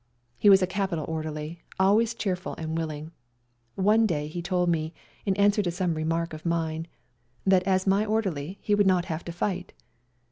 He 0.39 0.49
was 0.49 0.63
a 0.63 0.65
capital 0.65 1.05
orderly, 1.07 1.61
always 1.79 2.15
cheerful 2.15 2.55
and 2.57 2.75
willing. 2.75 3.11
One 3.75 4.07
day 4.07 4.25
he 4.27 4.41
told 4.41 4.67
me, 4.67 4.95
in 5.27 5.35
answer 5.35 5.61
to 5.61 5.69
sonie 5.69 5.93
remark 5.93 6.33
of 6.33 6.43
mine, 6.43 6.87
that 7.45 7.61
as 7.67 7.85
my 7.85 8.03
orderly 8.03 8.57
he 8.63 8.73
would 8.73 8.87
not 8.87 9.05
have 9.05 9.23
to 9.25 9.31
fight. 9.31 9.73